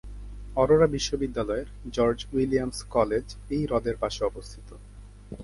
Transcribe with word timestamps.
অরোরা 0.55 0.87
বিশ্ববিদ্যালয়ের 0.87 1.67
George 1.91 2.19
Williams 2.33 2.79
college 2.89 3.25
এই 3.49 3.63
হ্রদের 3.65 3.95
পাশে 3.97 4.21
অবস্থিত। 4.25 4.69